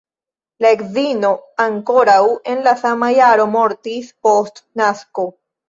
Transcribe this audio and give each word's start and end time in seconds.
La 0.63 0.69
edzino 0.75 1.29
ankoraŭ 1.67 2.17
en 2.55 2.65
la 2.69 2.75
sama 2.81 3.13
jaro 3.21 3.47
mortis, 3.59 4.13
post 4.31 4.67
nasko. 4.85 5.31